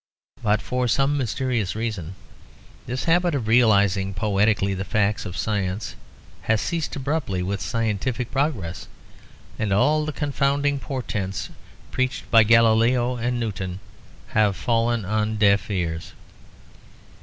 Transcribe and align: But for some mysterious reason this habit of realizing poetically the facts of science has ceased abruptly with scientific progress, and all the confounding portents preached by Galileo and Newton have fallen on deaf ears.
But 0.41 0.63
for 0.63 0.87
some 0.87 1.15
mysterious 1.15 1.75
reason 1.75 2.15
this 2.87 3.03
habit 3.03 3.35
of 3.35 3.47
realizing 3.47 4.15
poetically 4.15 4.73
the 4.73 4.83
facts 4.83 5.27
of 5.27 5.37
science 5.37 5.93
has 6.49 6.59
ceased 6.59 6.95
abruptly 6.95 7.43
with 7.43 7.61
scientific 7.61 8.31
progress, 8.31 8.87
and 9.59 9.71
all 9.71 10.03
the 10.03 10.11
confounding 10.11 10.79
portents 10.79 11.51
preached 11.91 12.31
by 12.31 12.41
Galileo 12.43 13.15
and 13.17 13.39
Newton 13.39 13.79
have 14.29 14.55
fallen 14.55 15.05
on 15.05 15.35
deaf 15.37 15.69
ears. 15.69 16.13